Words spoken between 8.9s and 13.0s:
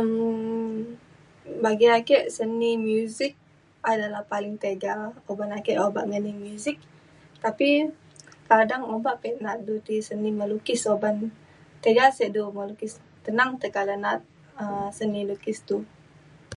obak pe' naat du seni melukis oban tiga se du melukis